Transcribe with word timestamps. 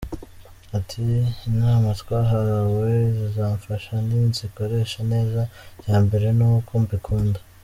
Ati 0.77 0.99
“Inama 1.49 1.87
twahawe 2.01 2.89
zizamfasha 3.17 3.93
ninzikoresha 4.07 4.99
neza, 5.13 5.41
icya 5.79 5.97
mbere 6.05 6.27
ni 6.37 6.45
uko 6.57 6.73
mbikunda. 6.83 7.39